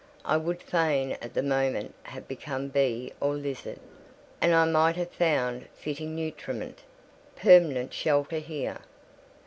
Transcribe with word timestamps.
I 0.25 0.35
would 0.35 0.63
fain 0.63 1.11
at 1.21 1.35
the 1.35 1.43
moment 1.43 1.93
have 2.05 2.27
become 2.27 2.69
bee 2.69 3.13
or 3.19 3.35
lizard, 3.35 3.79
that 4.39 4.51
I 4.51 4.65
might 4.65 4.95
have 4.95 5.11
found 5.11 5.67
fitting 5.75 6.15
nutriment, 6.15 6.79
permanent 7.35 7.93
shelter 7.93 8.39
here. 8.39 8.79